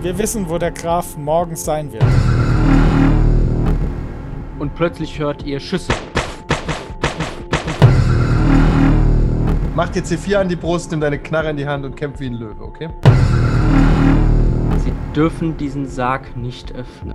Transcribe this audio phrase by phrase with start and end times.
[0.00, 2.04] Wir wissen, wo der Graf morgens sein wird.
[4.60, 5.92] Und plötzlich hört ihr Schüsse.
[9.74, 12.26] Mach dir C4 an die Brust, nimm deine Knarre in die Hand und kämpf wie
[12.26, 12.88] ein Löwe, okay?
[14.84, 17.14] Sie dürfen diesen Sarg nicht öffnen.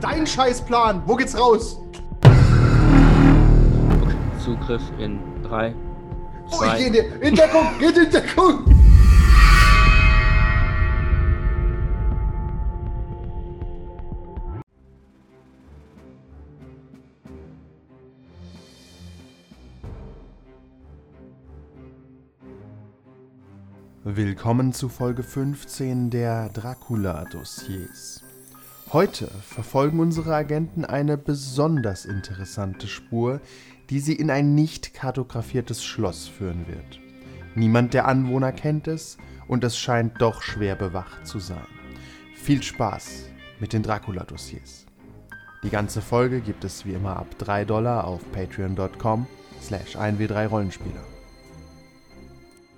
[0.00, 1.02] Dein Scheißplan!
[1.06, 1.80] Wo geht's raus?
[2.22, 5.74] Okay, Zugriff in 3,
[6.52, 7.66] Oh, ich geh in, 2, die, in Deckung!
[7.78, 8.79] Geht in Deckung!
[24.02, 28.24] Willkommen zu Folge 15 der Dracula-Dossiers.
[28.94, 33.42] Heute verfolgen unsere Agenten eine besonders interessante Spur,
[33.90, 36.98] die sie in ein nicht kartografiertes Schloss führen wird.
[37.54, 41.66] Niemand der Anwohner kennt es und es scheint doch schwer bewacht zu sein.
[42.36, 43.28] Viel Spaß
[43.58, 44.86] mit den Dracula-Dossiers.
[45.62, 49.26] Die ganze Folge gibt es wie immer ab 3 Dollar auf patreon.com
[49.60, 51.19] slash 1w3rollenspieler.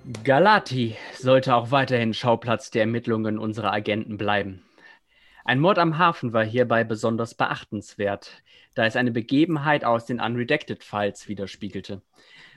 [0.05, 4.61] Galati sollte auch weiterhin Schauplatz der Ermittlungen unserer Agenten bleiben.
[5.45, 8.43] Ein Mord am Hafen war hierbei besonders beachtenswert,
[8.75, 12.01] da es eine Begebenheit aus den Unredacted Files widerspiegelte.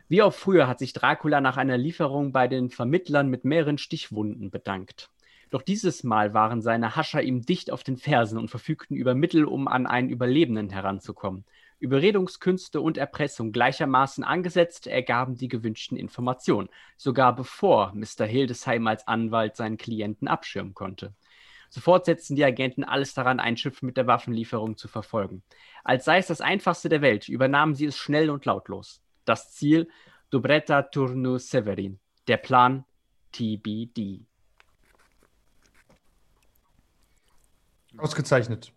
[0.08, 4.50] Wie auch früher hat sich Dracula nach einer Lieferung bei den Vermittlern mit mehreren Stichwunden
[4.50, 5.10] bedankt.
[5.50, 9.44] Doch dieses Mal waren seine Hascher ihm dicht auf den Fersen und verfügten über Mittel,
[9.44, 11.44] um an einen Überlebenden heranzukommen.
[11.86, 18.26] Überredungskünste und Erpressung gleichermaßen angesetzt ergaben die gewünschten Informationen, sogar bevor Mr.
[18.26, 21.14] Hildesheim als Anwalt seinen Klienten abschirmen konnte.
[21.70, 25.44] Sofort setzten die Agenten alles daran, ein Schiff mit der Waffenlieferung zu verfolgen.
[25.84, 29.00] Als sei es das einfachste der Welt, übernahmen sie es schnell und lautlos.
[29.24, 29.88] Das Ziel
[30.30, 32.00] Dubretta Turnu Severin.
[32.26, 32.84] Der Plan
[33.30, 34.26] TBD.
[37.96, 38.72] Ausgezeichnet.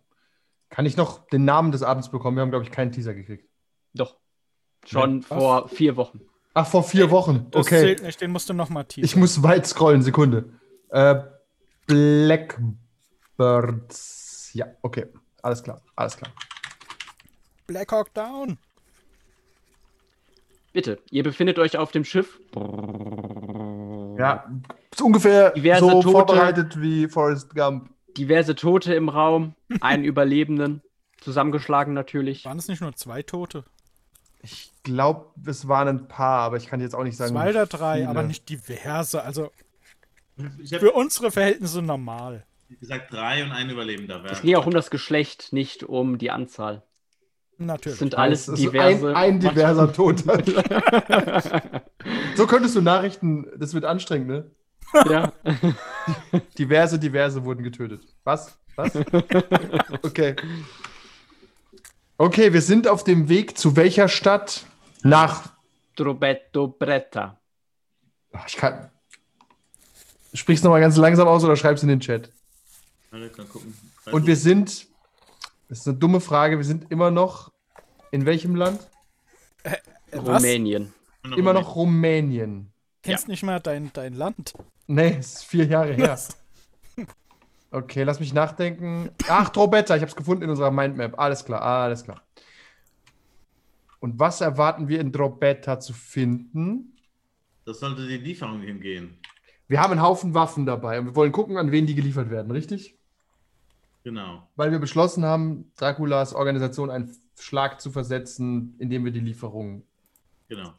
[0.70, 2.36] Kann ich noch den Namen des Abends bekommen?
[2.36, 3.48] Wir haben, glaube ich, keinen Teaser gekriegt.
[3.94, 4.16] Doch.
[4.86, 5.38] Schon Was?
[5.38, 6.20] vor vier Wochen.
[6.54, 7.48] Ach, vor vier Wochen.
[7.50, 7.80] Das Okay.
[7.80, 9.04] zählt nicht, den musst du nochmal teasern.
[9.04, 10.50] Ich muss weit scrollen, Sekunde.
[10.88, 11.16] Äh,
[11.86, 14.50] Blackbirds.
[14.54, 15.06] Ja, okay.
[15.42, 16.32] Alles klar, alles klar.
[17.66, 18.58] Black Hawk Down.
[20.72, 22.38] Bitte, ihr befindet euch auf dem Schiff.
[24.18, 24.50] Ja,
[24.90, 26.10] ist ungefähr Diverse so Tote.
[26.10, 27.90] vorbereitet wie Forrest Gump.
[28.16, 30.82] Diverse Tote im Raum, einen Überlebenden,
[31.20, 32.44] zusammengeschlagen natürlich.
[32.44, 33.64] Waren es nicht nur zwei Tote?
[34.42, 37.32] Ich glaube, es waren ein paar, aber ich kann jetzt auch nicht sagen.
[37.32, 38.08] Zwei wie oder drei, viele.
[38.08, 39.22] aber nicht diverse.
[39.22, 39.50] Also
[40.66, 42.44] für unsere Verhältnisse normal.
[42.68, 46.82] gesagt, drei und ein Überlebender Es ging auch um das Geschlecht, nicht um die Anzahl.
[47.58, 47.98] Es Natürlich.
[47.98, 49.08] sind alles Es ist diverse.
[49.14, 50.42] Ein, ein diverser Toter.
[52.36, 54.50] so könntest du Nachrichten, das wird anstrengend, ne?
[55.08, 55.32] Ja.
[56.58, 58.02] Diverse, diverse wurden getötet.
[58.24, 58.58] Was?
[58.76, 58.92] Was?
[60.02, 60.36] Okay.
[62.16, 64.66] Okay, wir sind auf dem Weg zu welcher Stadt?
[65.02, 65.52] Nach.
[65.96, 67.40] Drobetto Bretta.
[68.32, 68.90] Ach, Ich kann.
[70.34, 72.30] Sprich's nochmal ganz langsam aus oder schreib's in den Chat.
[73.10, 74.86] Und wir sind.
[75.68, 76.58] Das ist eine dumme Frage.
[76.58, 77.50] Wir sind immer noch.
[78.10, 78.86] In welchem Land?
[79.62, 79.76] Äh?
[80.16, 80.92] Rumänien.
[81.36, 82.69] Immer noch Rumänien.
[83.02, 84.54] Kennst nicht mal dein, dein Land.
[84.86, 86.18] Nee, es ist vier Jahre her.
[87.72, 89.10] Okay, lass mich nachdenken.
[89.28, 91.16] Ach, Drobetta, ich habe es gefunden in unserer Mindmap.
[91.16, 92.20] Alles klar, alles klar.
[94.00, 96.96] Und was erwarten wir in Drobetta zu finden?
[97.64, 99.18] Das sollte die Lieferung hingehen.
[99.68, 102.50] Wir haben einen Haufen Waffen dabei und wir wollen gucken, an wen die geliefert werden,
[102.50, 102.98] richtig?
[104.02, 104.48] Genau.
[104.56, 109.84] Weil wir beschlossen haben, Draculas Organisation einen Schlag zu versetzen, indem wir die Lieferung
[110.48, 110.74] Genau.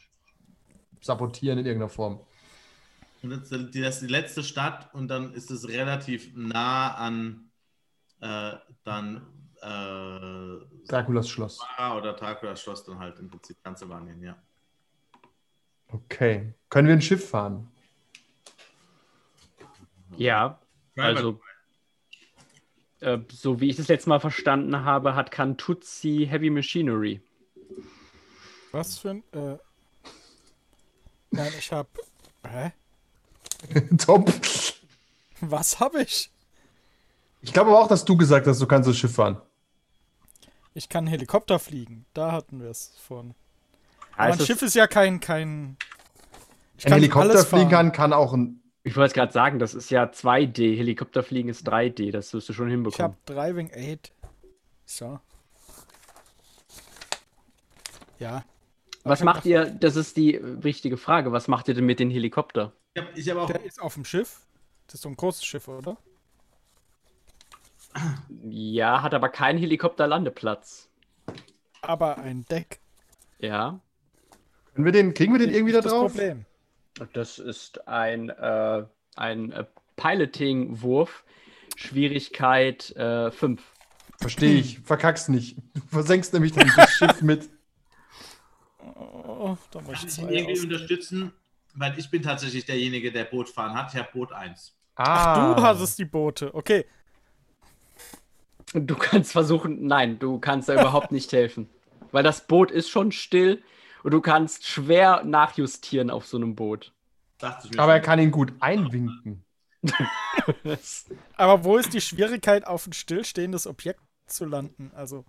[1.01, 2.19] Sabotieren in irgendeiner Form.
[3.23, 6.95] Und das, ist die- das ist die letzte Stadt und dann ist es relativ nah
[6.95, 7.51] an
[8.22, 8.53] äh,
[8.84, 9.28] dann
[9.61, 11.59] äh, Draculas Schloss.
[11.78, 14.35] Oder Dracula Schloss dann halt im Prinzip ganz Albanien, ja.
[15.90, 16.53] Okay.
[16.69, 17.67] Können wir ein Schiff fahren?
[20.17, 20.59] Ja,
[20.96, 21.40] also.
[23.02, 27.22] Äh, so wie ich das letzte Mal verstanden habe, hat Kantuzzi Heavy Machinery.
[28.72, 29.23] Was für ein.
[29.31, 29.58] Äh...
[31.31, 31.87] Nein, ich hab.
[32.47, 32.72] Hä?
[33.97, 34.31] Top.
[35.41, 36.29] Was hab ich?
[37.41, 39.41] Ich glaube aber auch, dass du gesagt hast, du kannst das Schiff fahren.
[40.73, 42.05] Ich kann Helikopter fliegen.
[42.13, 43.33] Da hatten wir es von.
[44.16, 45.19] Aber ein Schiff ist ja kein.
[45.19, 45.78] kein
[46.78, 48.61] ich Ein Helikopter alles fliegen kann, kann auch ein.
[48.84, 50.75] Ich wollte gerade sagen, das ist ja 2D.
[50.75, 52.11] Helikopterfliegen ist 3D.
[52.11, 53.11] Das wirst du schon Ich hinbekommen.
[53.11, 54.11] hab Driving Aid.
[54.85, 55.19] So.
[58.19, 58.43] Ja.
[59.03, 59.65] Was macht ihr?
[59.65, 61.31] Das ist die äh, wichtige Frage.
[61.31, 62.73] Was macht ihr denn mit den Helikopter?
[62.93, 63.47] Ich habe ich hab auch.
[63.47, 64.41] Der ist auf dem Schiff.
[64.87, 65.97] Das ist so ein großes Schiff, oder?
[68.43, 70.89] Ja, hat aber keinen Helikopterlandeplatz.
[71.81, 72.79] Aber ein Deck.
[73.39, 73.79] Ja.
[74.73, 76.11] Können wir den, kriegen wir den irgendwie da das drauf?
[76.11, 76.45] Problem.
[77.13, 79.65] Das ist ein, äh, ein äh,
[79.95, 81.25] Piloting-Wurf.
[81.75, 83.61] Schwierigkeit 5.
[84.19, 84.79] Verstehe ich.
[84.81, 85.57] Verkack's nicht.
[85.73, 87.49] Du versenkst nämlich das Schiff mit.
[88.83, 90.63] Oh, da muss ich irgendwie aus.
[90.63, 91.31] unterstützen?
[91.73, 93.93] Weil ich bin tatsächlich derjenige, der Boot fahren hat.
[93.93, 94.75] Ich habe Boot 1.
[94.95, 95.53] Ah.
[95.55, 96.53] Du hattest die Boote.
[96.53, 96.85] Okay.
[98.73, 101.69] Du kannst versuchen, nein, du kannst da überhaupt nicht helfen.
[102.11, 103.63] Weil das Boot ist schon still
[104.03, 106.93] und du kannst schwer nachjustieren auf so einem Boot.
[107.77, 109.43] Aber er kann ihn gut einwinken.
[111.37, 114.91] Aber wo ist die Schwierigkeit, auf ein stillstehendes Objekt zu landen?
[114.93, 115.25] Also,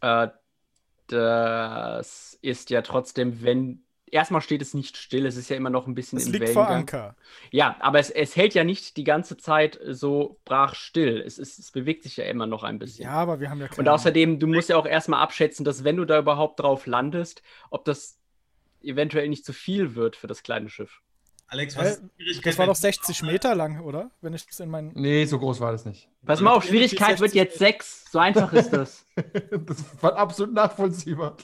[0.00, 0.28] Äh,
[1.12, 3.82] das ist ja trotzdem, wenn.
[4.10, 6.50] Erstmal steht es nicht still, es ist ja immer noch ein bisschen es im liegt
[6.50, 6.80] vor Wellengang.
[6.80, 7.16] Anker.
[7.50, 11.22] Ja, aber es, es hält ja nicht die ganze Zeit so brach still.
[11.24, 13.06] Es, ist, es bewegt sich ja immer noch ein bisschen.
[13.06, 15.82] Ja, aber wir haben ja keine Und außerdem, du musst ja auch erstmal abschätzen, dass
[15.82, 18.18] wenn du da überhaupt drauf landest, ob das
[18.82, 21.00] eventuell nicht zu viel wird für das kleine Schiff.
[21.52, 22.46] Alex, was ist die Schwierigkeit?
[22.52, 24.10] Das war doch wenn- 60 Meter lang, oder?
[24.22, 24.90] Wenn ich das in meinen.
[24.94, 26.08] Nee, so groß war das nicht.
[26.24, 28.04] Pass mal auf, Schwierigkeit wird 60 jetzt 6.
[28.10, 29.04] So einfach ist das.
[29.50, 31.36] Das war absolut nachvollziehbar.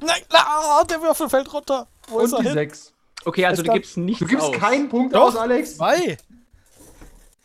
[0.00, 1.88] Nein, na, der Würfel fällt runter.
[2.08, 2.54] Wo ist Und er die hin?
[2.54, 2.92] sechs.
[3.24, 4.56] Okay, also Es du gibst nichts Du gibst aus.
[4.56, 5.76] keinen Punkt Doch, aus, Alex.
[5.76, 6.18] Zwei.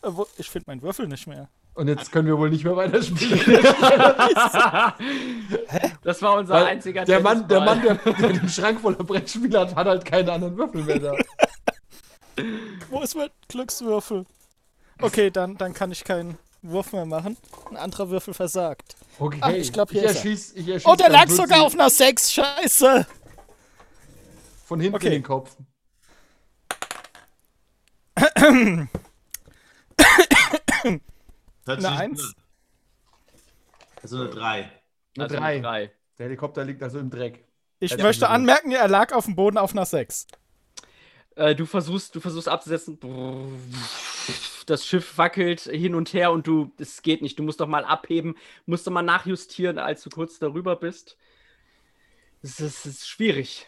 [0.01, 1.47] Äh, Ich finde meinen Würfel nicht mehr.
[1.79, 3.39] Und jetzt können wir wohl nicht mehr weiterspielen.
[6.03, 9.59] Das war unser Weil einziger der Mann, der Mann, der, der den Schrank voller Brettspiele
[9.59, 11.15] hat, hat halt keine anderen Würfel mehr da.
[12.89, 14.25] Wo ist mein Glückswürfel?
[15.01, 17.37] Okay, dann, dann kann ich keinen Wurf mehr machen.
[17.69, 18.95] Ein anderer Würfel versagt.
[19.19, 20.23] Okay, Ah, ich glaub, hier ich ist er.
[20.31, 22.33] erschieß, ich erschieß Oh, der lag sogar auf einer 6.
[22.33, 23.05] Scheiße.
[24.65, 25.07] Von hinten Okay.
[25.07, 25.55] in den Kopf.
[31.77, 32.21] Eine nicht Eins?
[32.27, 32.43] gut an.
[34.01, 34.57] Also eine 3.
[34.59, 34.71] Eine
[35.23, 35.45] Also drei.
[35.45, 35.91] eine drei.
[36.17, 37.45] Der Helikopter liegt also im Dreck.
[37.79, 40.27] Ich Ja, möchte also- anmerken, er lag auf dem Boden auf einer 6.
[41.35, 42.99] Äh, du versuchst, du versuchst abzusetzen.
[44.65, 47.39] Das Schiff wackelt hin und her und du, es geht nicht.
[47.39, 48.35] Du musst doch mal abheben,
[48.65, 51.17] musst doch mal nachjustieren, als du kurz darüber bist.
[52.41, 53.67] Es ist, ist schwierig.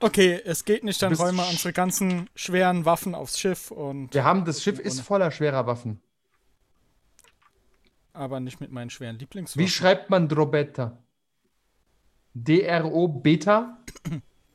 [0.00, 4.12] Okay, es geht nicht, dann räumen wir unsere ganzen schweren Waffen aufs Schiff und.
[4.12, 6.02] Wir haben, das Schiff ist voller schwerer Waffen.
[8.14, 9.68] Aber nicht mit meinen schweren Wie Lieblingswaffen.
[9.68, 10.96] schreibt man Drobeta?
[12.34, 13.76] D-R-O-Beta?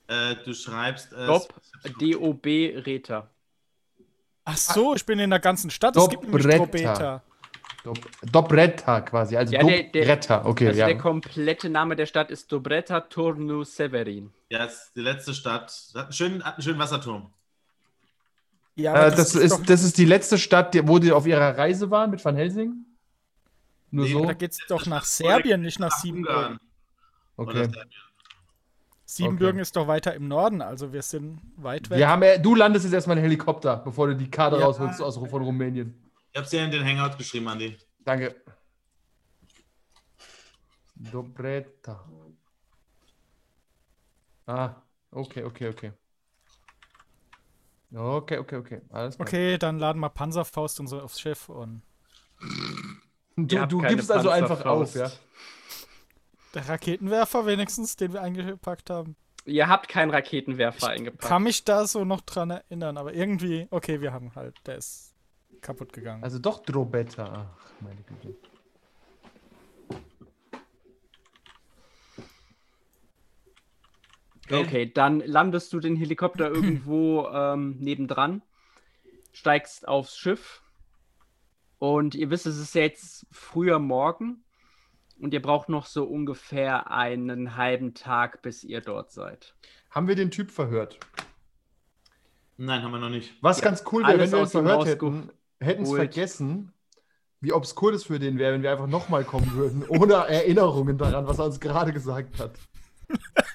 [0.08, 1.28] Äh, du schreibst es.
[1.28, 1.54] Dob,
[2.02, 3.30] D-O-B, Reta.
[4.46, 5.96] Ach so, ich bin in der ganzen Stadt.
[5.96, 6.94] Es gibt nämlich Dobretta.
[6.94, 7.24] Drobeta.
[7.84, 8.00] Dob
[8.32, 9.38] Dobretta quasi.
[9.38, 10.46] Also Ja, der- der- Dobretta.
[10.46, 10.86] Okay, Also ja.
[10.88, 14.32] der komplette Name der Stadt ist Dobreta Turnu Severin.
[14.50, 15.72] Ja, das ist die letzte Stadt.
[15.96, 17.32] Hat einen schönen, hat einen schönen Wasserturm.
[18.76, 21.58] Ja, Äh, das, ist, doch, das ist die letzte Stadt, die, wo die auf ihrer
[21.58, 22.86] Reise waren mit Van Helsing?
[23.92, 24.26] Nur Nee, so?
[24.26, 26.60] da geht's doch nach Serbien, nicht nach Nach Siebenbürgen.
[27.36, 27.70] Ungarn.
[27.76, 27.80] Okay.
[29.06, 29.62] Siebenbürgen Okay.
[29.64, 31.98] ist doch weiter im Norden, also wir sind weit weg.
[31.98, 34.66] Wir haben, du landest jetzt erstmal in Helikopter, bevor du die Karte Ja.
[34.66, 36.00] rausholst aus, von Rumänien.
[36.32, 37.76] Ich hab's dir in den Hangout geschrieben, Andi.
[38.06, 38.36] Danke.
[40.96, 42.06] Dobreta.
[44.46, 44.76] Ah,
[45.12, 45.92] okay, okay, okay.
[47.96, 48.82] Okay, okay, okay.
[48.92, 49.28] Alles klar.
[49.28, 51.82] Okay, dann laden wir Panzerfaust und so aufs Schiff und
[53.48, 55.12] Du, du gibst also einfach auf, ja?
[56.54, 59.16] der Raketenwerfer wenigstens, den wir eingepackt haben.
[59.46, 61.28] Ihr habt keinen Raketenwerfer eingepackt.
[61.28, 65.14] Kann mich da so noch dran erinnern, aber irgendwie, okay, wir haben halt, der ist
[65.62, 66.24] kaputt gegangen.
[66.24, 67.50] Also doch Drobeta.
[67.56, 68.36] Ach, meine Güte.
[74.52, 78.42] Okay, dann landest du den Helikopter irgendwo ähm, nebendran,
[79.32, 80.64] steigst aufs Schiff
[81.80, 84.44] und ihr wisst, es ist jetzt früher Morgen
[85.20, 89.56] und ihr braucht noch so ungefähr einen halben Tag, bis ihr dort seid.
[89.90, 91.00] Haben wir den Typ verhört?
[92.58, 93.34] Nein, haben wir noch nicht.
[93.42, 95.32] Was Ja, ganz cool wäre, wenn wir ihn dem verhört hätten,
[95.62, 96.74] hätten es vergessen,
[97.42, 101.26] wie obskur das für den wäre, wenn wir einfach nochmal kommen würden, ohne Erinnerungen daran,
[101.28, 102.52] was er uns gerade gesagt hat.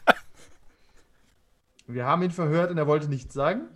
[1.87, 3.69] Wir haben ihn verhört und er wollte nichts sagen.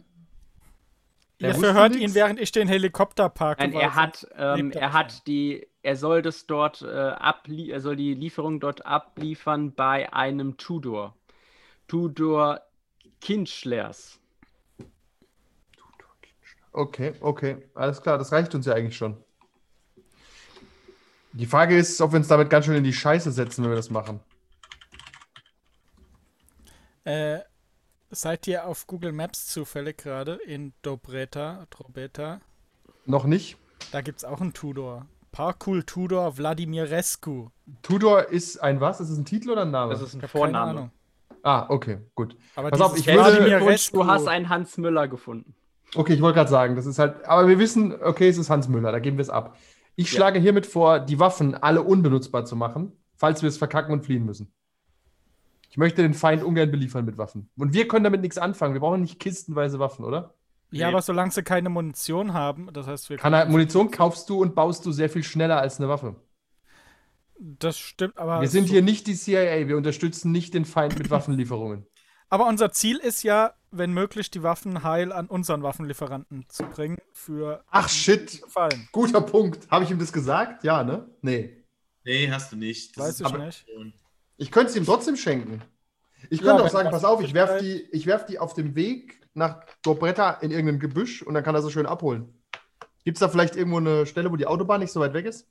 [1.38, 2.02] Ihr er wusste verhört nix?
[2.02, 3.62] ihn, während ich den Helikopter parke.
[3.62, 7.96] Nein, er hat, ähm, er hat die, er soll das dort äh, ablie er soll
[7.96, 11.14] die Lieferung dort abliefern bei einem Tudor.
[11.86, 12.60] Tudor
[13.20, 14.18] Kinschlers.
[16.72, 19.16] Okay, okay, alles klar, das reicht uns ja eigentlich schon.
[21.32, 23.76] Die Frage ist, ob wir uns damit ganz schön in die Scheiße setzen, wenn wir
[23.76, 24.20] das machen.
[27.04, 27.40] Äh,
[28.10, 32.40] Seid ihr auf Google Maps zufällig gerade in Dobreta, Drobeta?
[33.04, 33.58] Noch nicht.
[33.92, 35.06] Da gibt's auch einen Tudor.
[35.30, 37.48] Parkour Tudor Vladimirescu.
[37.82, 39.00] Tudor ist ein was?
[39.00, 39.92] Ist es ein Titel oder ein Name?
[39.92, 40.70] Das ist ein Ich hab keine Vorname.
[40.70, 40.90] Ahnung.
[41.42, 42.34] ah, okay, gut.
[42.56, 43.60] Aber Pass auf, ich würde-
[43.92, 45.54] Du hast einen Hans Müller gefunden.
[45.94, 48.68] Okay, ich wollte gerade sagen, das ist halt, aber wir wissen, okay, es ist Hans
[48.68, 49.56] Müller, da geben wir es ab.
[49.96, 50.16] Ich Ja.
[50.16, 54.24] schlage hiermit vor, die Waffen alle unbenutzbar zu machen, falls wir es verkacken und fliehen
[54.24, 54.52] müssen.
[55.70, 57.50] Ich möchte den Feind ungern beliefern mit Waffen.
[57.56, 58.74] Und wir können damit nichts anfangen.
[58.74, 60.34] Wir brauchen nicht kistenweise Waffen, oder?
[60.70, 60.92] Ja, Nee.
[60.94, 64.54] aber solange sie keine Munition haben, das heißt, wir Kann er, Munition kaufst du und
[64.54, 66.16] baust du sehr viel schneller als eine Waffe.
[67.38, 68.40] Das stimmt, aber.
[68.40, 71.86] Wir sind so- hier nicht die CIA, wir unterstützen nicht den Feind mit Waffenlieferungen.
[72.30, 76.98] Aber unser Ziel ist ja, wenn möglich, die Waffen heil an unseren Waffenlieferanten zu bringen
[77.14, 78.86] für Ach shit, Gefallen.
[78.92, 79.66] guter Punkt.
[79.70, 80.62] Habe ich ihm das gesagt?
[80.62, 81.08] Ja, ne?
[81.22, 81.64] Nee.
[82.04, 82.94] Nee, hast du nicht.
[82.98, 83.64] Das Weiß ist ich aber- nicht.
[84.38, 85.62] Ich könnte es ihm trotzdem schenken.
[86.30, 88.38] Ich Ja, könnte auch wenn sagen, pass auf, ich werf, Möglichkeit- die, ich werf die
[88.38, 92.32] auf dem Weg nach Dobretta in irgendein Gebüsch und dann kann er so schön abholen.
[93.04, 95.48] Gibt es da vielleicht irgendwo eine Stelle, wo die Autobahn nicht so weit weg ist?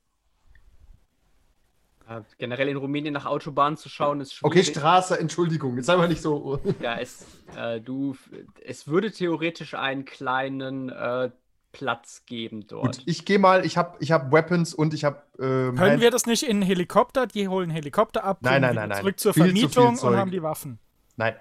[2.08, 4.78] Ja, generell in Rumänien nach Autobahnen zu schauen ist Okay, schwierig.
[4.78, 5.76] Straße, Entschuldigung.
[5.76, 6.60] Jetzt sei mal nicht so.
[6.80, 7.26] Ja, es,
[7.58, 8.16] äh, du,
[8.64, 11.32] es würde theoretisch einen kleinen äh,
[11.72, 12.98] Platz geben dort.
[12.98, 15.22] Gut, ich gehe mal, ich habe ich hab Weapons und ich habe.
[15.40, 17.28] Ähm, Können wir das nicht in Helikopter?
[17.28, 19.00] Die holen Helikopter ab, Nein, nein, nein, nein.
[19.00, 20.16] zurück zur Viel zu viel Vermietung und Zeug.
[20.18, 20.80] haben die Waffen.
[21.16, 21.36] Nein.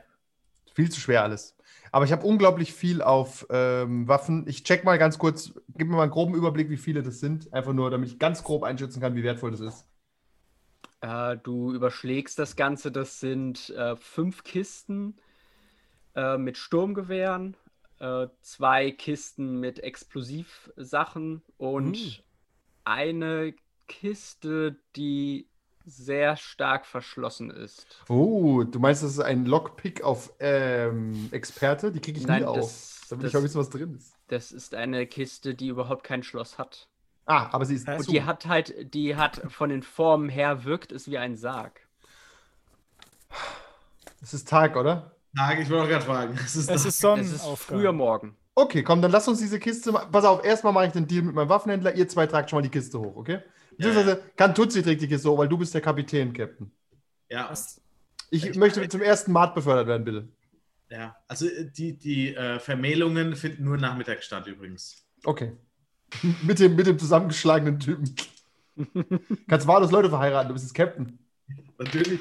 [0.75, 1.56] Viel zu schwer alles.
[1.92, 4.45] Aber ich habe unglaublich viel auf ähm, Waffen.
[4.47, 7.50] Ich check mal ganz kurz, gib mir mal einen groben Überblick, wie viele das sind.
[7.54, 9.87] Einfach nur, damit ich ganz grob einschätzen kann, wie wertvoll das ist.
[11.00, 15.16] Äh, du überschlägst das Ganze, das sind äh, fünf Kisten
[16.14, 17.56] äh, mit Sturmgewehren,
[17.98, 22.10] äh, zwei Kisten mit Explosivsachen und Uh.
[22.84, 23.54] eine
[23.88, 25.48] Kiste, die
[25.84, 28.02] sehr stark verschlossen ist.
[28.08, 31.92] Oh, du meinst, das ist ein Lockpick auf ähm, Experte?
[31.92, 32.56] Die kriege ich Nein, nie auf.
[32.56, 34.12] das- Da will ich das- auch wissen, was drin ist.
[34.28, 36.88] Das ist eine Kiste, die überhaupt kein Schloss hat.
[37.24, 38.10] Ah, aber sie ist Und Und zu.
[38.10, 41.80] die hat halt, die hat von den Formen her wirkt es wie ein Sarg.
[44.22, 45.15] Es ist Tag, oder?
[45.37, 46.38] Tag, ich wollte auch gerade fragen.
[46.45, 47.57] Es ist, Es ist Sonnenaufgang.
[47.57, 48.37] früher Morgen.
[48.55, 49.93] Okay, komm, dann lass uns diese Kiste.
[49.93, 51.95] Pass auf, erstmal mache ich den Deal mit meinem Waffenhändler.
[51.95, 53.40] Ihr zwei tragt schon mal die Kiste hoch, okay?
[53.76, 56.71] Beziehungsweise Kantuzzi trägt die Kiste hoch, weil du bist der Kapitän, Captain.
[57.28, 57.52] ja?
[58.31, 60.28] Ich Ich möchte zum ersten Mart befördert werden, bitte.
[60.90, 61.16] ja.
[61.28, 65.05] Also äh, die, die äh, Vermählungen finden nur nachmittags statt übrigens.
[65.25, 65.52] Okay.
[66.43, 68.14] mit, dem, mit dem zusammengeschlagenen Typen.
[69.49, 71.19] Kannst wahllos Leute verheiraten, du bist jetzt Captain.
[71.78, 72.21] Natürlich.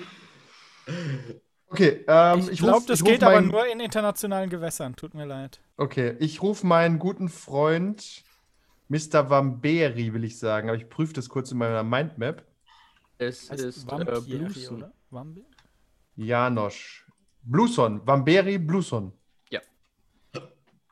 [1.68, 4.96] Okay, ähm, Ich, ich, glaube, ruf- das geht aber meinen- nur in internationalen Gewässern.
[4.96, 5.60] Tut mir leid.
[5.78, 8.24] Okay, ich rufe meinen guten Freund
[8.88, 9.30] Mr.
[9.30, 12.44] Vamberi, will ich sagen, aber ich prüfe das kurz in meiner Mindmap.
[13.18, 14.78] Es Heißt ist äh, Vampiri, Blusen.
[14.78, 14.92] oder?
[16.16, 17.06] Janosch.
[17.42, 19.12] Bluson, Vamberi Bluson.
[19.50, 19.62] Ja.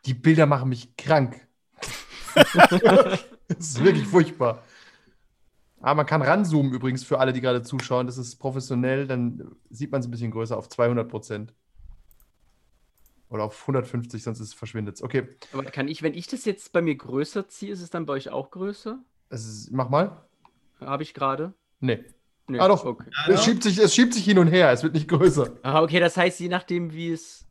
[0.06, 1.39] Die Bilder machen mich krank.
[2.36, 3.20] das
[3.60, 4.63] ist wirklich furchtbar.
[5.83, 8.07] Ah, man kann ranzoomen übrigens für alle, die gerade zuschauen.
[8.07, 11.53] Das ist professionell, dann sieht man es ein bisschen größer auf 200 Prozent.
[13.29, 15.03] Oder auf 150, sonst ist- verschwindet es.
[15.03, 18.05] Okay, Aber kann ich, wenn ich das jetzt bei mir größer ziehe, ist es dann
[18.05, 18.99] bei euch auch größer?
[19.29, 20.21] es ist, mach mal.
[20.79, 21.53] Habe ich gerade?
[21.79, 22.03] Nee.
[22.47, 22.85] Nee, Ah, doch.
[22.85, 23.09] Okay.
[23.27, 25.49] Ja, Es schiebt, sich, es schiebt sich hin und her, es wird nicht größer.
[25.63, 27.45] Ah, okay, das heißt, je nachdem, wie es.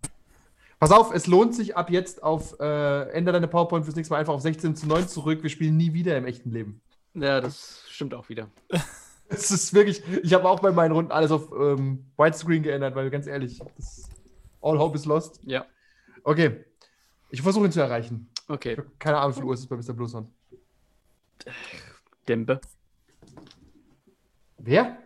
[0.79, 4.21] Pass auf, es lohnt sich ab jetzt auf, äh, ändere deine PowerPoint fürs nächste Mal
[4.21, 5.43] einfach auf 16 zu 9 zurück.
[5.43, 6.81] Wir spielen nie wieder im echten Leben.
[7.15, 8.49] Ja, das stimmt auch wieder.
[9.29, 13.09] Es ist wirklich, ich habe auch bei meinen Runden alles auf ähm, Widescreen geändert, weil
[13.09, 14.11] ganz ehrlich, das,
[14.61, 15.41] all hope is lost.
[15.45, 15.65] Ja,
[16.23, 16.67] Okay,
[17.31, 18.29] ich versuche ihn zu erreichen.
[18.43, 18.77] Ich okay.
[18.77, 19.95] hab keine Ahnung, wie viel Uhr es ist bei Mr.
[19.95, 20.31] Blueson.
[22.29, 22.61] Dembe.
[24.59, 24.99] Wer?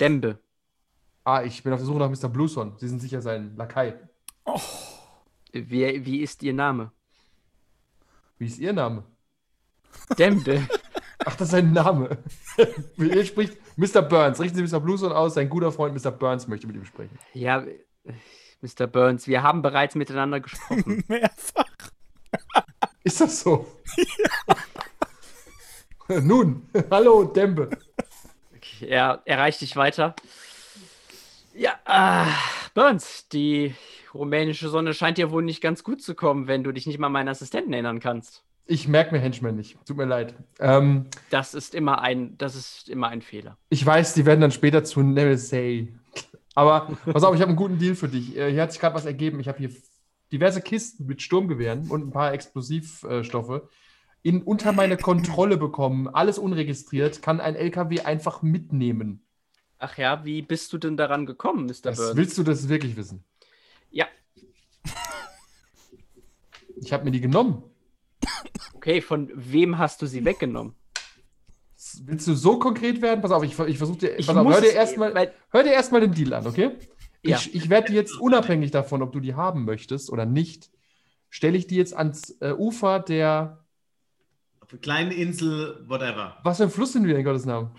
[0.00, 0.40] Dembe.
[1.22, 2.28] Ah, ich bin auf der Suche nach Mr.
[2.28, 2.76] Blueson.
[2.78, 3.94] Sie sind sicher sein Lakai.
[5.52, 6.90] Wie, wie ist Ihr Name?
[8.38, 9.04] Wie ist Ihr Name?
[10.18, 10.66] Dembe.
[11.34, 12.18] Ach, das ist sein Name.
[12.96, 14.02] Ihr spricht Mr.
[14.02, 14.38] Burns.
[14.38, 14.78] Richten Sie Mr.
[14.78, 15.34] Blueson aus.
[15.34, 16.12] Sein guter Freund Mr.
[16.12, 17.18] Burns möchte mit ihm sprechen.
[17.32, 18.12] Ja, äh,
[18.60, 18.86] Mr.
[18.86, 21.02] Burns, wir haben bereits miteinander gesprochen.
[21.08, 21.64] Mehrfach.
[23.02, 23.66] Ist das so?
[26.08, 27.70] Nun, hallo Dembe.
[28.54, 30.14] Okay, er erreicht dich weiter.
[31.52, 32.28] Ja, ah,
[32.74, 33.74] Burns, die
[34.14, 37.08] rumänische Sonne scheint dir wohl nicht ganz gut zu kommen, wenn du dich nicht mal
[37.08, 38.44] an meinen Assistenten erinnern kannst.
[38.66, 39.76] Ich merke mir Henchmen nicht.
[39.86, 40.34] Tut mir leid.
[40.58, 43.58] Ähm, Das ist immer ein, das ist immer ein Fehler.
[43.68, 45.88] ich weiß, die werden dann später zu Nemesis.
[46.54, 48.36] Aber pass auf, ich habe einen guten Deal für dich.
[48.36, 49.38] Äh, Hier hat sich gerade was ergeben.
[49.40, 49.70] Ich habe hier
[50.32, 53.62] diverse Kisten mit Sturmgewehren und ein paar Explosivstoffe
[54.22, 56.08] in, unter meine Kontrolle bekommen.
[56.08, 57.20] Alles unregistriert.
[57.20, 59.20] Kann ein LKW einfach mitnehmen.
[59.78, 61.72] Ach ja, wie bist du denn daran gekommen, Mr.
[61.82, 62.16] Das, Burns?
[62.16, 63.24] willst du das wirklich wissen?
[66.76, 67.62] Ich habe mir die genommen.
[68.74, 70.74] Okay, von wem hast du sie weggenommen?
[72.04, 73.20] Willst du so konkret werden?
[73.20, 74.18] Pass auf, ich, ich versuche dir.
[74.18, 76.72] Ich pass auf, muss hör dir erstmal dir erstmal den Deal an, okay?
[77.22, 77.36] Ja.
[77.36, 80.70] Ich, ich werde die jetzt unabhängig davon, ob du die haben möchtest oder nicht,
[81.30, 83.64] stelle ich die jetzt ans äh, Ufer der.
[84.82, 86.36] Kleine Insel, whatever.
[86.42, 87.70] Was für ein Fluss sind wir in Gottes Namen?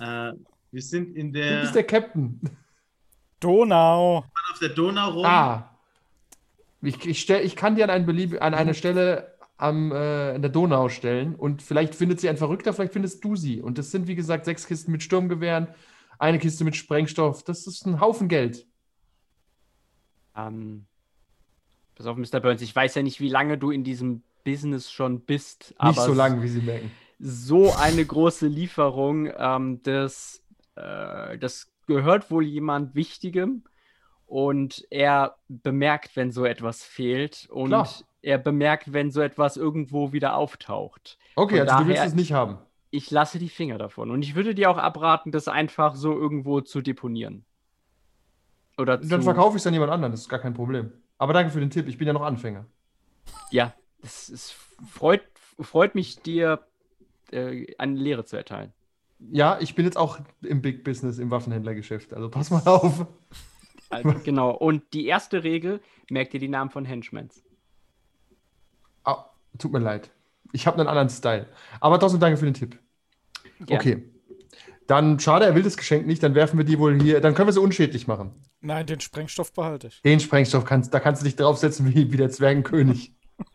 [0.00, 0.32] Äh,
[0.70, 2.40] wir sind in Du der, bist der Captain.
[3.40, 4.24] Donau.
[4.52, 5.24] auf der Donau rum.
[5.24, 5.70] Ah.
[6.82, 10.42] Ich, ich, stell, ich kann dir an, ein Belieb an eine Stelle am, äh, in
[10.42, 13.60] der Donau stellen und vielleicht findet sie ein Verrückter, vielleicht findest du sie.
[13.60, 15.68] Und das sind, wie gesagt, sechs Kisten mit Sturmgewehren,
[16.18, 17.44] eine Kiste mit Sprengstoff.
[17.44, 18.66] Das ist ein Haufen Geld.
[20.36, 20.86] Ähm,
[21.94, 22.40] pass auf, Mr.
[22.40, 26.00] Burns, ich weiß ja nicht, wie lange du in diesem Business schon bist, aber Nicht
[26.02, 26.90] so lang, wie sie merken.
[27.18, 30.42] so eine große Lieferung, ähm, das,
[30.74, 33.64] äh, das gehört wohl jemand Wichtigem
[34.26, 37.88] und er bemerkt, wenn so etwas fehlt und Klar.
[38.24, 41.18] Er bemerkt, wenn so etwas irgendwo wieder auftaucht.
[41.36, 42.58] Okay, Von also du willst es nicht haben.
[42.90, 46.60] Ich lasse die Finger davon und ich würde dir auch abraten, das einfach so irgendwo
[46.60, 47.44] zu deponieren.
[48.78, 50.92] Oder Dann verkaufe ich es an jemand anderen, das ist gar kein Problem.
[51.18, 52.66] Aber danke für den Tipp, ich bin ja noch Anfänger.
[53.50, 54.54] Ja, es, es
[54.90, 55.22] freut,
[55.60, 56.60] freut mich, dir
[57.30, 58.72] äh, eine Lehre zu erteilen.
[59.18, 63.06] Ja, ich bin jetzt auch im Big Business, im Waffenhändlergeschäft, also pass mal auf.
[63.90, 64.50] Also, genau.
[64.50, 67.43] Und die erste Regel, merkt ihr die Namen von Henchmans.
[69.58, 70.10] Tut mir leid.
[70.52, 71.46] Ich habe einen anderen Style.
[71.80, 72.78] Aber trotzdem danke für den Tipp.
[73.60, 73.80] Gerne.
[73.80, 74.10] Okay.
[74.86, 77.48] Dann schade, er will das Geschenk nicht, dann werfen wir die wohl hier, dann können
[77.48, 78.32] wir sie unschädlich machen.
[78.60, 80.02] Nein, den Sprengstoff behalte ich.
[80.02, 83.14] Den Sprengstoff kannst, da kannst du dich draufsetzen wie, wie der Zwergenkönig.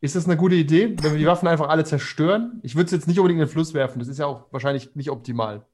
[0.00, 2.60] Ist das eine gute Idee, wenn wir die Waffen einfach alle zerstören?
[2.62, 4.94] Ich würde es jetzt nicht unbedingt in den Fluss werfen, das ist ja auch wahrscheinlich
[4.94, 5.66] nicht optimal.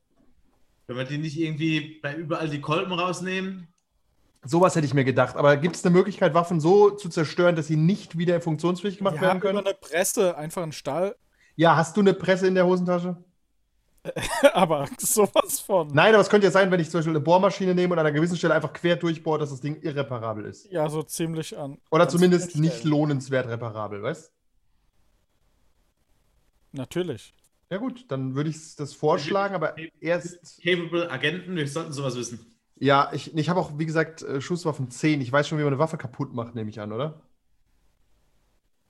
[0.87, 3.69] Wenn wir die nicht irgendwie bei überall die Kolben rausnehmen.
[4.45, 5.37] Sowas hätte ich mir gedacht.
[5.37, 9.15] Aber gibt es eine Möglichkeit, Waffen so zu zerstören, dass sie nicht wieder funktionsfähig gemacht
[9.15, 9.67] Wir werden haben über können?
[9.67, 11.17] eine Presse einfach einen Stall,
[11.57, 13.17] Ja, hast du eine Presse in der Hosentasche?
[14.53, 15.89] aber sowas von.
[15.89, 18.07] Nein, aber es könnte ja sein, wenn ich zum Beispiel eine Bohrmaschine nehme und an
[18.07, 20.71] einer gewissen Stelle einfach quer durchbohre, dass das Ding irreparabel ist.
[20.71, 21.79] Ja, so ziemlich an.
[21.91, 22.91] Oder zumindest nicht Stellen.
[22.91, 24.31] lohnenswert reparabel, weißt
[26.73, 27.35] Natürlich.
[27.71, 30.63] Ja gut, dann würde ich das vorschlagen, aber erst...
[30.63, 32.54] Capable Agenten, wir sollten sowas wissen.
[32.85, 35.23] Ja, ich, ich habe auch, wie gesagt, äh, Schusswaffen 10.
[35.23, 37.23] Ich weiß schon, wie man eine Waffe kaputt macht, nehme ich an, oder?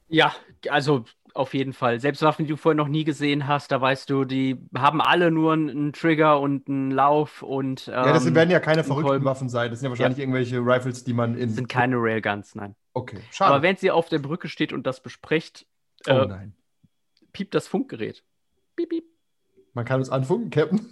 [0.08, 0.34] Ja,
[0.68, 2.00] also auf jeden Fall.
[2.00, 5.30] Selbst Waffen, die du vorher noch nie gesehen hast, da weißt du, die haben alle
[5.30, 9.10] nur einen, Trigger und einen Lauf und ja, das ähm, werden ja keine ein verrückten
[9.10, 9.24] Kolben.
[9.24, 9.70] Waffen sein.
[9.70, 11.50] Das sind ja wahrscheinlich irgendwelche Rifles, die man in...
[11.50, 12.74] sind keine Railguns, nein.
[12.94, 13.52] Okay, schade.
[13.52, 15.66] Aber wenn sie auf der Brücke steht und das bespricht,
[16.08, 16.48] oh äh,
[17.32, 18.24] piept das Funkgerät.
[18.74, 19.04] Piep, piep.
[19.72, 20.84] Man kann uns anfunken, Captain.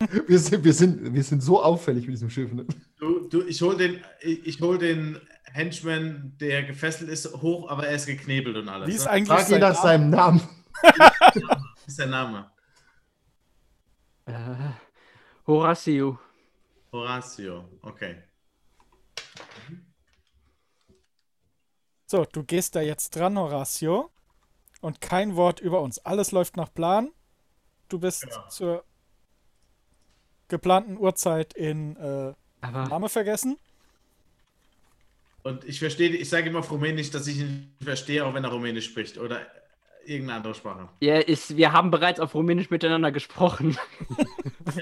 [0.00, 2.52] Wir sind, wir, sind, wir sind so auffällig mit diesem Schiff.
[2.52, 2.64] Ne?
[2.98, 7.96] Du, du, ich hole den, ich, hol den Henchman, der gefesselt ist, hoch, aber er
[7.96, 8.86] ist geknebelt und alles.
[8.88, 9.10] Wie ist ne?
[9.10, 9.82] eigentlich Frag ihn sein nach Name?
[9.82, 10.40] seinem Namen.
[10.82, 12.50] Was ist der Name?
[14.26, 14.32] Äh,
[15.48, 16.18] Horatio.
[16.92, 18.22] Horatio, okay.
[22.06, 24.10] So, du gehst da jetzt dran, Horatio.
[24.80, 25.98] Und kein Wort über uns.
[25.98, 27.10] Alles läuft nach Plan.
[27.88, 28.48] Du bist Ja.
[28.48, 28.84] zur
[30.48, 33.56] geplanten Uhrzeit in äh, Aber Name vergessen.
[35.42, 38.50] Und ich verstehe, ich sage immer auf Rumänisch, dass ich ihn verstehe, auch wenn er
[38.50, 39.40] Rumänisch spricht oder
[40.04, 40.88] irgendeine andere Sprache.
[41.00, 43.76] ja, ist, wir haben bereits auf Rumänisch miteinander gesprochen.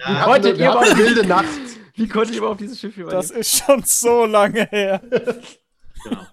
[0.04, 1.46] Ja, Wolltet eine, wir ihr mal- eine wilde Nacht.
[1.94, 3.16] Wie konnte ich überhaupt dieses Schiff überleben?
[3.16, 5.00] Das ist schon so lange her.
[6.02, 6.26] genau.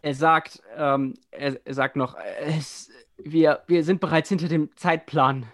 [0.00, 5.46] Er sagt, ähm, er, er sagt noch, es, wir, wir sind bereits hinter dem Zeitplan.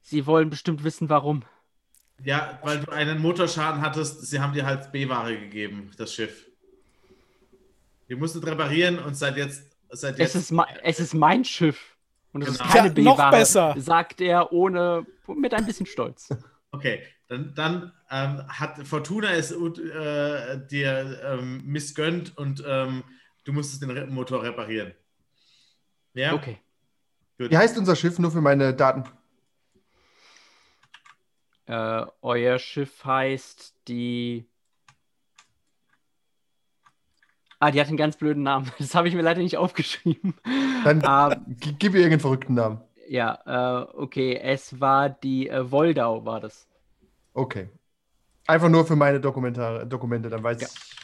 [0.00, 1.42] Sie wollen bestimmt wissen, warum.
[2.24, 6.46] Ja, weil du einen Motorschaden hattest, sie haben dir halt B-Ware gegeben, das Schiff.
[8.06, 11.96] Wir mussten reparieren und seit jetzt, seit Es jetzt ist, me- es ist mein Schiff.
[12.32, 12.72] Und es ist Genau.
[12.72, 13.74] keine Ja, noch B-Ware, besser.
[13.78, 16.28] sagt er ohne, mit ein bisschen Stolz.
[16.72, 23.02] Okay, dann, dann ähm, hat Fortuna es äh, dir ähm, missgönnt und ähm,
[23.44, 24.92] du musstest den Motor reparieren.
[26.14, 26.58] Ja, Okay.
[27.38, 27.50] gut.
[27.50, 29.04] Wie heißt unser Schiff nur für meine Daten?
[31.70, 34.44] Äh, euer Schiff heißt die.
[37.60, 38.70] Ah, die hat einen ganz blöden Namen.
[38.78, 40.34] Das habe ich mir leider nicht aufgeschrieben.
[40.84, 41.00] Dann
[41.60, 42.80] g- gib ihr irgendeinen verrückten Namen.
[43.08, 44.36] ja, äh, okay.
[44.42, 46.66] Es war die äh, Woldau, war das.
[47.34, 47.68] Okay.
[48.46, 50.66] Einfach nur für meine Dokumentare, Dokumente, dann weiß Ja.
[50.68, 50.96] ich.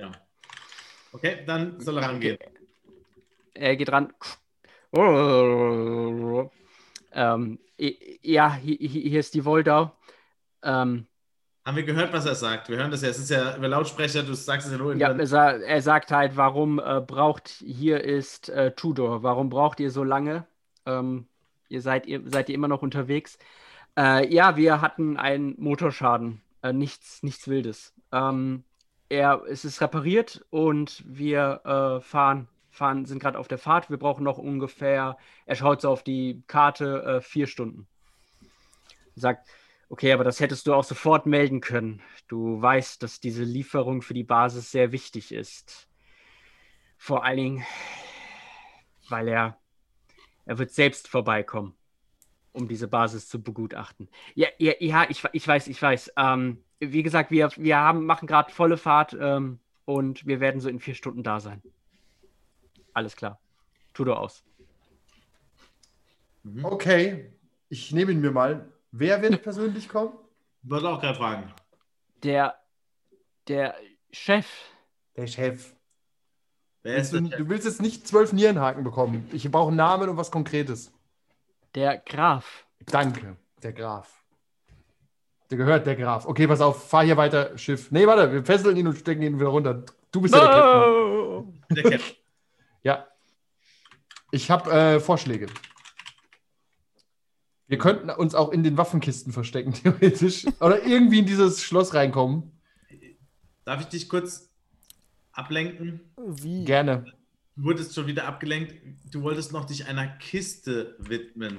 [0.00, 0.12] Ja.
[1.12, 2.36] Okay, dann soll er rangehen.
[3.54, 4.12] Er geht ran.
[7.16, 7.58] Ähm,
[8.22, 9.90] ja, hi- hi- hier ist die Woldau.
[10.62, 11.06] Ähm,
[11.66, 12.68] Haben wir gehört, was er sagt?
[12.68, 13.08] Wir hören das ja.
[13.08, 16.36] Es ist ja über Lautsprecher, du sagst es ja nur Ja, er, er sagt halt,
[16.36, 19.22] warum äh, braucht hier ist äh, Tudor?
[19.24, 20.46] Warum braucht ihr so lange?
[20.86, 21.26] Ähm,
[21.68, 23.38] ihr seid ihr seid ihr immer noch unterwegs?
[23.98, 26.42] Äh, ja, wir hatten einen Motorschaden.
[26.62, 27.94] Äh, nichts, nichts Wildes.
[28.12, 28.64] Ähm,
[29.08, 33.90] er, es ist repariert und wir äh, fahren, fahren, sind gerade auf der Fahrt.
[33.90, 37.86] Wir brauchen noch ungefähr, er schaut so auf die Karte, äh, vier Stunden.
[39.14, 39.48] Sagt,
[39.88, 42.02] okay, aber das hättest du auch sofort melden können.
[42.28, 45.88] Du weißt, dass diese Lieferung für die Basis sehr wichtig ist.
[46.98, 47.66] Vor allen Dingen,
[49.08, 49.58] weil er,
[50.44, 51.74] er wird selbst vorbeikommen,
[52.52, 54.08] um diese Basis zu begutachten.
[54.34, 56.12] Ja, ja, ja ich, ich weiß, ich weiß.
[56.16, 60.68] Ähm, wie gesagt, wir, wir haben, machen gerade volle Fahrt ähm, und wir werden so
[60.68, 61.62] in vier Stunden da sein.
[62.96, 63.38] Alles klar.
[63.92, 64.42] Tu doch aus.
[66.62, 67.30] Okay,
[67.68, 68.72] ich nehme ihn mir mal.
[68.90, 70.12] Wer wird persönlich kommen?
[70.62, 71.52] Wollte auch gerade fragen.
[72.22, 72.54] Der,
[73.48, 73.74] der
[74.12, 74.46] Chef,
[75.14, 75.74] Der Chef.
[76.82, 77.38] Wer ist Du, denn der?
[77.38, 79.28] du willst jetzt nicht zwölf Nierenhaken bekommen.
[79.32, 80.90] Ich brauche einen Namen und was Konkretes.
[81.74, 82.64] der Graf.
[82.86, 84.22] Danke, der Graf.
[85.50, 86.24] Der gehört der Graf.
[86.26, 87.90] Okay, pass auf, fahr hier weiter, Schiff.
[87.90, 89.82] Nee, warte, wir fesseln ihn und stecken ihn wieder runter.
[90.12, 91.62] Du bist ja der Captain.
[91.76, 92.16] Der Captain.
[92.86, 93.08] Ja.
[94.30, 95.48] Ich habe äh, Vorschläge.
[97.66, 100.46] Wir könnten uns auch in den Waffenkisten verstecken, theoretisch.
[100.60, 102.52] Oder irgendwie in dieses Schloss reinkommen.
[103.64, 104.52] Darf ich dich kurz
[105.32, 106.00] ablenken?
[106.16, 106.64] Wie?
[106.64, 107.04] Gerne.
[107.56, 108.76] Du wurdest schon wieder abgelenkt.
[109.10, 111.58] Du wolltest noch dich einer Kiste widmen.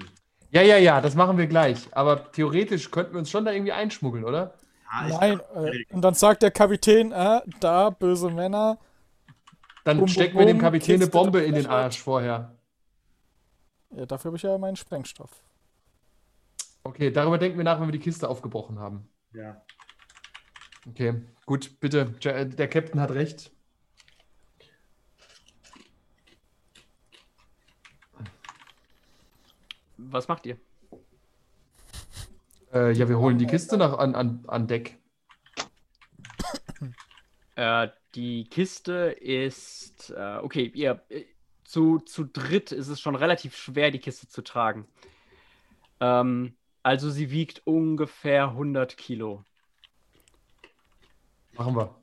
[0.51, 1.89] Ja, ja, ja, das machen wir gleich.
[1.91, 4.53] Aber theoretisch könnten wir uns schon da irgendwie einschmuggeln, oder?
[4.89, 8.79] Ja, ich Nein, äh, und dann sagt der Kapitän, äh, da, böse Männer.
[9.87, 11.65] Dann Bum, stecken bum, wir dem Kapitän eine Bombe in den.
[11.65, 12.53] Arsch vorher.
[13.91, 15.41] Ja, dafür habe ich ja meinen Sprengstoff.
[16.83, 19.07] Okay, darüber denken wir nach, wenn wir die Kiste aufgebrochen haben.
[19.31, 19.61] ja.
[20.89, 22.13] Okay, gut, bitte.
[22.23, 23.51] Äh, Der Captain hat recht.
[29.97, 30.57] Was macht ihr?
[32.73, 34.97] Äh, ja, wir holen die Kiste nach, an, an, an Deck.
[37.55, 41.25] Äh, die Kiste ist, äh, okay, ihr, äh,
[41.63, 44.87] zu, zu dritt ist es schon relativ schwer, die Kiste zu tragen.
[45.99, 49.43] Ähm, also sie wiegt ungefähr 100 Kilo.
[51.53, 51.95] Machen wir.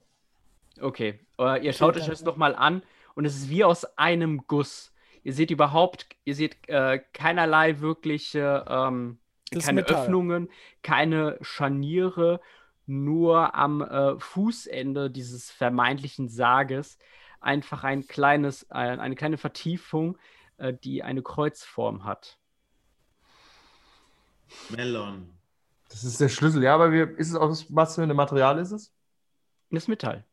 [0.81, 2.83] Okay, äh, ihr schaut euch das nochmal an
[3.16, 4.92] und es ist wie aus einem Guss.
[5.24, 9.18] Ihr seht überhaupt, ihr seht äh, keinerlei wirkliche, ähm,
[9.50, 10.03] keine Metall.
[10.03, 10.48] Öffnungen,
[10.83, 12.40] keine Scharniere,
[12.87, 16.99] nur am äh, Fußende dieses vermeintlichen Sarges
[17.40, 20.18] einfach ein kleines, äh, eine kleine Vertiefung,
[20.57, 22.38] äh, die eine Kreuzform hat.
[24.70, 25.31] Melon.
[25.88, 26.62] Das ist der Schlüssel.
[26.62, 28.92] Ja, aber wir, ist es aus was für ein Material ist es?
[29.70, 30.25] Das Metall.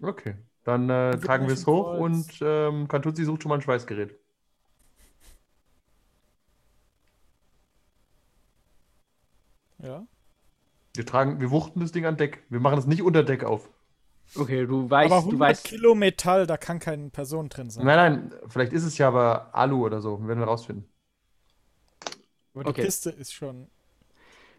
[0.00, 0.36] Okay.
[0.64, 2.40] Dann äh, Wird tragen wir es hoch ein und Kreuz.
[2.42, 4.18] ähm, Kantuzzi sucht schon mal ein Schweißgerät.
[9.78, 10.06] Ja.
[10.98, 12.42] Wir tragen, wir wuchten das Ding an Deck.
[12.48, 13.70] Wir machen es nicht unter Deck auf.
[14.34, 17.86] Okay, du weißt, Aber du 100 weißt, Kilo Metall, da kann keine Person drin sein.
[17.86, 20.26] Nein, nein, vielleicht ist es ja aber Alu oder so.
[20.26, 20.86] Werden wir rausfinden.
[22.52, 22.82] Aber die Okay.
[22.84, 23.68] Kiste ist schon.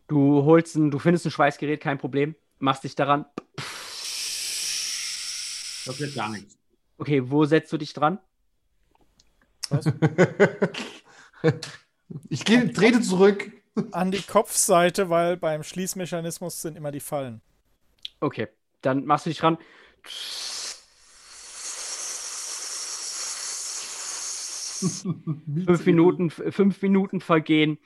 [0.07, 3.25] du holst ein, du findest ein Schweißgerät, kein Problem, machst dich daran.
[5.85, 6.57] Das wird gar nichts.
[6.97, 8.17] Okay, wo setzt du dich dran?
[12.29, 13.51] ich gehe, trete zurück.
[13.91, 17.41] An die Kopfseite, weil beim Schließmechanismus sind immer die Fallen.
[18.19, 18.47] Okay,
[18.81, 19.57] dann machst du dich dran.
[24.79, 27.77] Fünf Minuten, fünf Minuten vergehen.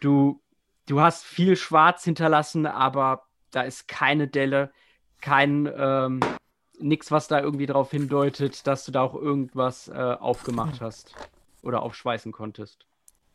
[0.00, 0.40] Du,
[0.86, 4.72] du hast viel Schwarz hinterlassen, aber da ist keine Delle,
[5.20, 6.20] kein ähm,
[6.80, 11.14] nix, was da irgendwie darauf hindeutet, dass du da auch irgendwas äh, aufgemacht hast
[11.62, 12.86] oder aufschweißen konntest.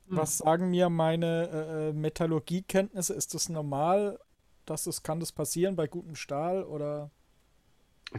[0.10, 3.14] Was sagen mir meine äh, äh, Metallurgiekenntnisse?
[3.14, 4.20] Ist das normal?
[4.66, 7.12] Dass das, kann das passieren bei gutem Stahl oder?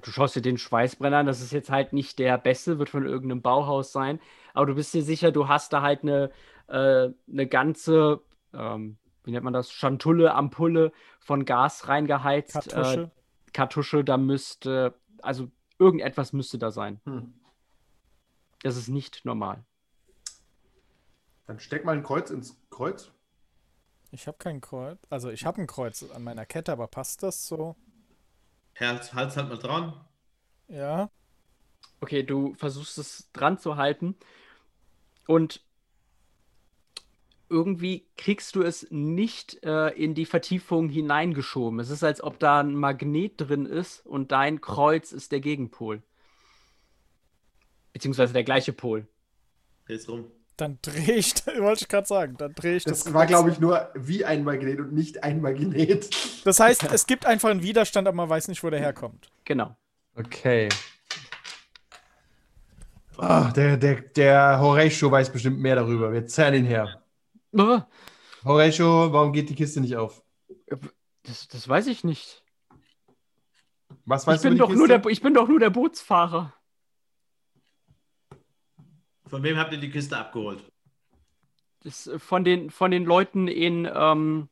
[0.02, 3.06] Du schaust dir den Schweißbrenner an, das ist jetzt halt nicht der beste, wird von
[3.06, 4.20] irgendeinem Bauhaus sein,
[4.52, 6.30] aber du bist dir sicher, du hast da halt eine,
[6.68, 8.20] äh, eine ganze,
[8.52, 12.52] ähm, wie nennt man das, Schantulle, Ampulle von Gas reingeheizt.
[12.52, 13.02] Kartusche?
[13.02, 17.00] Äh, Kartusche, da müsste, also irgendetwas müsste da sein.
[17.04, 17.32] Hm.
[18.62, 19.64] Das ist nicht normal.
[21.48, 23.10] Dann steck mal ein Kreuz ins Kreuz.
[24.10, 24.98] Ich habe kein Kreuz.
[25.08, 27.74] Also ich habe ein Kreuz an meiner Kette, aber passt das so?
[28.78, 29.98] Hals, Hals halt mal dran.
[30.68, 31.10] Ja.
[32.00, 34.14] Okay, du versuchst es dran zu halten
[35.26, 35.64] und
[37.48, 41.80] irgendwie kriegst du es nicht äh, in die Vertiefung hineingeschoben.
[41.80, 46.02] Es ist, als ob da ein Magnet drin ist und dein Kreuz ist der Gegenpol.
[47.94, 49.08] Beziehungsweise der gleiche Pol.
[49.86, 50.30] Dreh's rum.
[50.58, 53.04] Dann drehe ich, wollte ich gerade sagen, dann drehe ich das.
[53.04, 56.10] Das war, glaube ich, nur wie ein Magnet und nicht ein Magnet.
[56.44, 59.30] Das heißt, es gibt einfach einen Widerstand, aber man weiß nicht, wo der herkommt.
[59.44, 59.76] Genau.
[60.16, 60.68] Okay.
[63.16, 66.12] Ah, der, der, der Horatio weiß bestimmt mehr darüber.
[66.12, 67.02] Wir zerren ihn her.
[67.56, 67.86] Ah,
[68.44, 70.22] Horatio, warum geht die Kiste nicht auf?
[71.22, 72.42] Das, das weiß ich nicht.
[74.04, 75.00] Was Ich weißt bin, du über doch die nur Kiste?
[75.00, 76.54] der, ich bin doch nur der Bootsfahrer.
[79.28, 80.64] Von wem habt ihr die Kiste abgeholt?
[81.84, 84.48] Das, äh, von, den, von den Leuten in, ähm,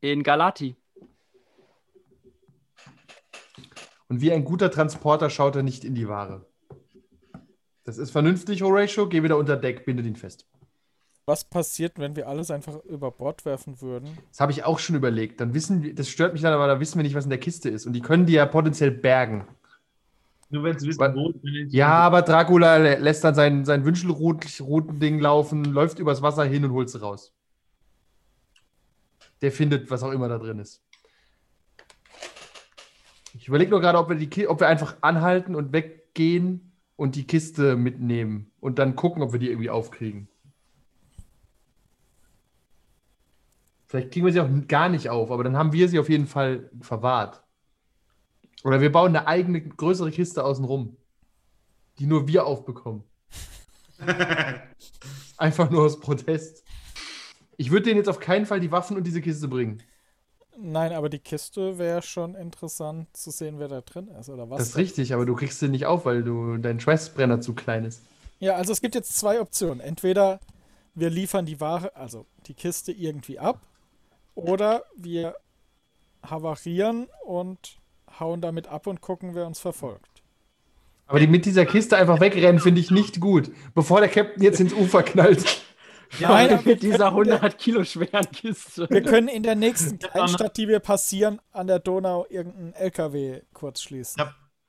[0.00, 0.76] in Galati.
[4.08, 6.46] Und wie ein guter Transporter schaut er nicht in die Ware.
[7.84, 9.08] Das ist vernünftig, Horatio.
[9.08, 10.46] Geh wieder unter Deck, binde ihn fest.
[11.26, 14.18] Was passiert, wenn wir alles einfach über Bord werfen würden?
[14.30, 15.40] Das habe ich auch schon überlegt.
[15.40, 17.38] Dann wissen wir, das stört mich dann, aber da wissen wir nicht, was in der
[17.38, 17.86] Kiste ist.
[17.86, 19.46] Und die können die ja potenziell bergen.
[20.50, 21.32] Nur wenn sie wissen, wo.
[21.68, 26.72] Ja, aber Dracula lä- lässt dann sein, sein Wünschelruten-Ding laufen, läuft übers Wasser hin und
[26.72, 27.32] holt sie raus.
[29.42, 30.82] Der findet, was auch immer da drin ist.
[33.34, 37.14] Ich überlege nur gerade, ob wir, die, Ki- ob wir einfach anhalten und weggehen und
[37.14, 40.28] die Kiste mitnehmen und dann gucken, ob wir die irgendwie aufkriegen.
[43.86, 46.26] Vielleicht kriegen wir sie auch gar nicht auf, aber dann haben wir sie auf jeden
[46.26, 47.42] Fall verwahrt.
[48.64, 50.96] Oder wir bauen eine eigene, größere Kiste außenrum,
[51.98, 53.04] die nur wir aufbekommen.
[55.36, 56.64] Einfach nur aus Protest.
[57.56, 59.82] Ich würde denen jetzt auf keinen Fall die Waffen und diese Kiste bringen.
[60.58, 64.58] Nein, aber die Kiste wäre schon interessant zu sehen, wer da drin ist oder was.
[64.58, 67.84] Das ist richtig, aber du kriegst sie nicht auf, weil du dein Schweißbrenner zu klein
[67.84, 68.02] ist.
[68.40, 69.80] Ja, also es gibt jetzt zwei Optionen.
[69.80, 70.40] Entweder
[70.94, 73.60] wir liefern die Ware, also die Kiste irgendwie ab,
[74.34, 75.36] oder wir
[76.22, 77.79] havarieren und
[78.20, 80.22] hauen damit ab und gucken, wer uns verfolgt.
[81.06, 83.50] Aber die mit dieser Kiste einfach wegrennen, finde ich nicht gut.
[83.74, 85.62] Bevor der Captain jetzt ins Ufer knallt.
[86.20, 88.88] Nein, mit dieser können- 100 Kilo schweren Kiste.
[88.90, 93.80] Wir können in der nächsten Kleinstadt, die wir passieren, an der Donau irgendeinen LKW kurz
[93.82, 94.22] schließen.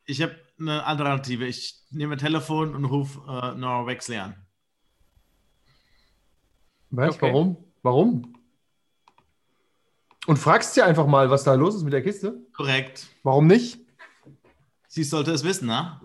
[0.06, 1.46] Ich habe hab eine Alternative.
[1.46, 4.36] Ich nehme ein Telefon und rufe äh, Nora Wexley an.
[6.90, 7.16] Was?
[7.16, 7.28] Okay.
[7.32, 7.58] Warum?
[7.84, 8.36] Warum?
[10.32, 12.40] Und fragst sie einfach mal, was da los ist mit der Kiste?
[12.56, 13.08] Korrekt.
[13.22, 13.82] Warum nicht?
[14.88, 16.00] Sie sollte es wissen, ne?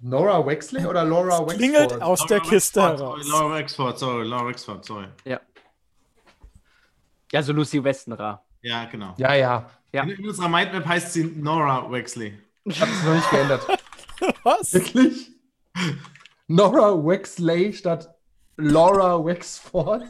[0.00, 1.56] Nora Wexley oder Laura Wexford?
[1.56, 3.24] Klingelt aus der Laura Kiste Wexford, heraus.
[3.24, 5.06] Sorry, Laura Wexford, sorry, Laura Wexford, sorry.
[7.30, 8.42] Ja, so Lucy Westenra.
[8.62, 9.14] Ja, genau.
[9.16, 9.70] Ja, ja.
[9.92, 10.02] Ja.
[10.02, 12.36] In, in unserer Mindmap heißt sie Nora Wexley.
[12.64, 13.64] Ich habe es noch nicht geändert.
[14.42, 14.74] Was?
[14.74, 15.30] Wirklich?
[16.48, 18.12] Nora Wexley statt
[18.56, 20.02] Laura Wexford?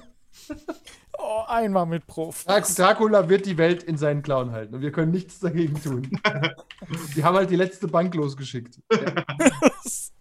[1.18, 2.44] Oh, einmal mit Prof.
[2.44, 6.02] Drac- Dracula wird die Welt in seinen Klauen halten und wir können nichts dagegen tun.
[7.16, 8.78] Die haben halt die letzte Bank losgeschickt.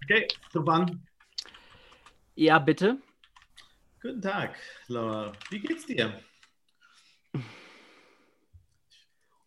[0.04, 1.06] Okay, so wann?
[2.36, 2.98] Ja, bitte.
[4.02, 4.56] Guten Tag,
[4.88, 5.32] Laura.
[5.50, 6.20] Wie geht's dir?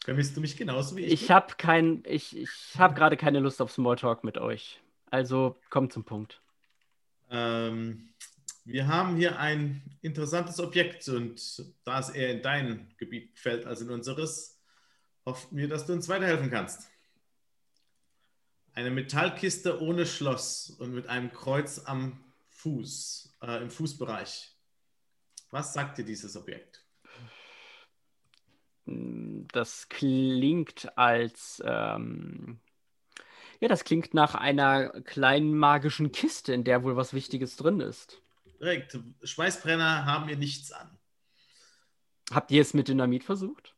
[0.05, 1.13] Vermisst du mich genauso wie ich?
[1.23, 4.81] Ich habe kein, ich, ich habe gerade keine Lust auf Smalltalk mit euch.
[5.11, 6.41] Also kommt zum Punkt.
[7.31, 8.09] Ähm,
[8.69, 13.81] wir haben hier ein interessantes Objekt und da es eher in dein Gebiet fällt als
[13.81, 14.61] in unseres,
[15.25, 16.87] hoffen wir, dass du uns weiterhelfen kannst.
[18.75, 24.55] Eine Metallkiste ohne Schloss und mit einem Kreuz am Fuß, äh, im Fußbereich.
[25.51, 26.85] Was sagt dir dieses Objekt?
[28.85, 32.61] Das klingt als, ähm,
[33.61, 38.21] ja, das klingt nach einer kleinen magischen Kiste, in der wohl was Wichtiges drin ist.
[38.61, 40.99] Direkt, Schweißbrenner haben wir nichts an.
[42.31, 43.75] Habt ihr es mit Dynamit versucht?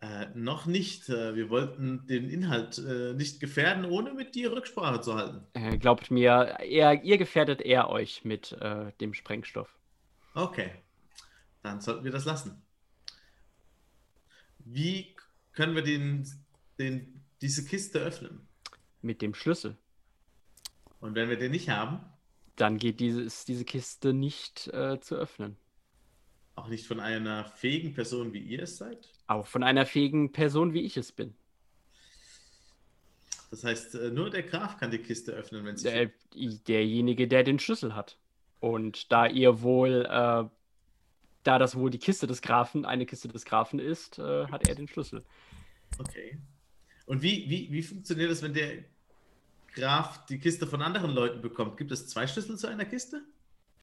[0.00, 1.08] Äh, noch nicht.
[1.08, 5.46] Äh, wir wollten den Inhalt äh, nicht gefährden, ohne mit dir Rücksprache zu halten.
[5.54, 9.78] Äh, glaubt mir, eher, ihr gefährdet eher euch mit äh, dem Sprengstoff.
[10.34, 10.70] Okay,
[11.62, 12.62] dann sollten wir das lassen.
[14.58, 15.14] Wie
[15.52, 16.28] können wir den,
[16.78, 18.48] den, diese Kiste öffnen?
[19.00, 19.76] Mit dem Schlüssel.
[21.00, 22.00] Und wenn wir den nicht haben,
[22.56, 25.56] Dann geht dieses, diese Kiste nicht äh, zu öffnen.
[26.56, 29.08] auch nicht von einer fähigen Person, wie ihr es seid?
[29.26, 31.34] Auch von einer fähigen Person, wie ich es bin.
[33.50, 35.84] Das heißt, äh, nur der Graf kann die Kiste öffnen, wenn sie.
[35.84, 36.10] Der,
[36.66, 38.18] derjenige, der den Schlüssel hat.
[38.60, 40.44] Und da ihr wohl, äh,
[41.42, 44.74] da das wohl die Kiste des Grafen, eine Kiste des Grafen ist, äh, hat er
[44.74, 45.24] den Schlüssel.
[45.98, 46.38] Okay.
[47.06, 48.84] Und wie, wie, wie funktioniert das, wenn der
[49.74, 51.76] Graf die Kiste von anderen Leuten bekommt?
[51.76, 53.22] Gibt es zwei Schlüssel zu einer Kiste?